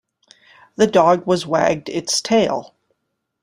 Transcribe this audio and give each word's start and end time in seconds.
The 0.77 0.87
dog 0.87 1.27
was 1.27 1.45
wagged 1.45 1.87
its 1.87 2.21
tail. 2.21 2.73